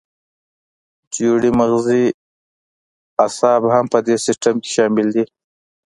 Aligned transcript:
جوړې 1.15 1.49
مغزي 1.59 2.03
اعصاب 3.25 3.61
هم 3.73 3.85
په 3.93 3.99
دې 4.05 4.15
سیستم 4.25 4.55
کې 4.63 4.69
شامل 4.75 5.07
دي. 5.15 5.23